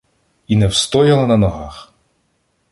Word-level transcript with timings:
І 0.47 0.55
не 0.55 0.67
встояла 0.67 1.27
на 1.27 1.37
ногах. 1.37 1.93